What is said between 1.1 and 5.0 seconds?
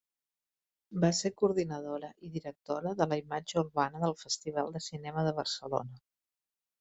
ser coordinadora i directora de la imatge urbana del Festival de